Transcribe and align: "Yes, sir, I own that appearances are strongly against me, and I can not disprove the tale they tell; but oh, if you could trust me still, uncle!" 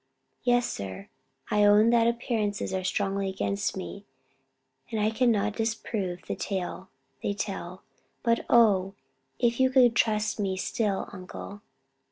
"Yes, 0.41 0.65
sir, 0.65 1.09
I 1.51 1.63
own 1.63 1.91
that 1.91 2.07
appearances 2.07 2.73
are 2.73 2.83
strongly 2.83 3.29
against 3.29 3.77
me, 3.77 4.03
and 4.89 4.99
I 4.99 5.11
can 5.11 5.29
not 5.31 5.55
disprove 5.55 6.23
the 6.25 6.35
tale 6.35 6.89
they 7.21 7.35
tell; 7.35 7.83
but 8.23 8.43
oh, 8.49 8.95
if 9.37 9.59
you 9.59 9.69
could 9.69 9.95
trust 9.95 10.39
me 10.39 10.57
still, 10.57 11.07
uncle!" 11.13 11.61